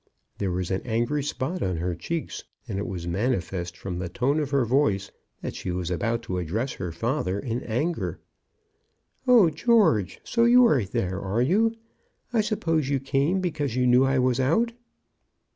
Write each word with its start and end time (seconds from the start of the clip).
There 0.39 0.51
was 0.51 0.71
an 0.71 0.81
angry 0.83 1.21
spot 1.21 1.61
on 1.61 1.77
her 1.77 1.93
cheeks, 1.93 2.43
and 2.67 2.79
it 2.79 2.87
was 2.87 3.05
manifest 3.05 3.77
from 3.77 3.99
the 3.99 4.09
tone 4.09 4.39
of 4.39 4.49
her 4.49 4.65
voice 4.65 5.11
that 5.43 5.53
she 5.53 5.69
was 5.69 5.91
about 5.91 6.23
to 6.23 6.39
address 6.39 6.73
her 6.73 6.91
father 6.91 7.39
in 7.39 7.61
anger. 7.61 8.19
"Oh, 9.27 9.51
George; 9.51 10.19
so 10.23 10.45
you 10.45 10.65
are 10.65 10.83
there, 10.83 11.21
are 11.21 11.43
you? 11.43 11.75
I 12.33 12.41
suppose 12.41 12.89
you 12.89 12.99
came, 12.99 13.41
because 13.41 13.75
you 13.75 13.85
knew 13.85 14.03
I 14.03 14.17
was 14.17 14.39
out." 14.39 14.73